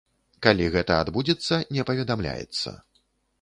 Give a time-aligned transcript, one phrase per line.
[0.45, 2.75] Калі гэта адбудзецца, не паведамляецца.